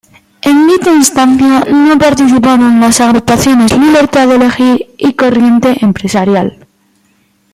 En 0.41 0.65
dicha 0.65 0.91
instancia, 0.95 1.59
no 1.69 1.95
participaron 1.99 2.79
las 2.79 2.99
agrupaciones 2.99 3.71
Libertad 3.77 4.27
de 4.27 4.35
Elegir 4.37 4.87
y 4.97 5.13
Corriente 5.13 5.77
empresarial. 5.85 6.65